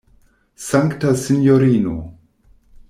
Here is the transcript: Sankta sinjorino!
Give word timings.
Sankta 0.69 1.11
sinjorino! 1.25 1.95